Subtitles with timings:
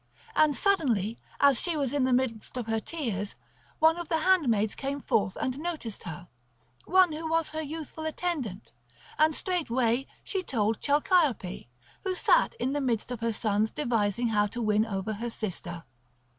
[0.35, 3.35] And suddenly as she was in the midst of her tears,
[3.77, 6.27] one of the handmaids came forth and noticed her,
[6.85, 8.71] one who was her youthful attendant;
[9.19, 11.67] and straightway she told Chalciope,
[12.03, 15.83] who sat in the midst of her sons devising how to win over her sister.